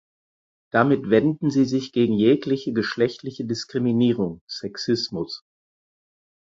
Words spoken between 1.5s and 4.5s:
sie sich gegen jegliche geschlechtliche Diskriminierung